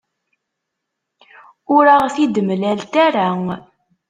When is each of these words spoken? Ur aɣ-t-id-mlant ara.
Ur 1.75 1.85
aɣ-t-id-mlant 1.95 2.93
ara. 3.05 3.27